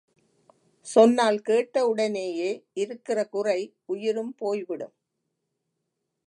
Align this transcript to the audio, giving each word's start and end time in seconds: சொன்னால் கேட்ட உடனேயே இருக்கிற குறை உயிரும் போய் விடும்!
சொன்னால் 0.85 1.37
கேட்ட 1.41 1.83
உடனேயே 1.87 2.49
இருக்கிற 2.73 3.25
குறை 3.25 3.59
உயிரும் 3.85 4.33
போய் 4.37 4.63
விடும்! 4.63 4.95